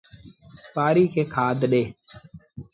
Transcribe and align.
ٻآري 0.73 1.05
کي 1.13 1.23
کآڌ 1.33 1.59
ڏي۔ 1.71 1.83